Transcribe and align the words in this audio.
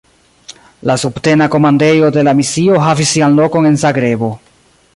La 0.91 0.95
subtena 1.01 1.47
komandejo 1.55 2.09
de 2.15 2.23
la 2.29 2.33
misio 2.39 2.81
havis 2.87 3.13
sian 3.17 3.39
lokon 3.41 3.71
en 3.73 3.79
Zagrebo. 3.83 4.31